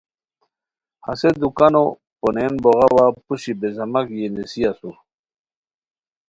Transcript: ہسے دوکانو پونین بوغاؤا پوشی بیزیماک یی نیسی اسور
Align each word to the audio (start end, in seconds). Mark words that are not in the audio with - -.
ہسے 1.05 1.29
دوکانو 1.41 1.83
پونین 2.19 2.53
بوغاؤا 2.63 3.05
پوشی 3.25 3.53
بیزیماک 3.59 4.07
یی 4.17 4.25
نیسی 4.35 4.61
اسور 4.69 4.95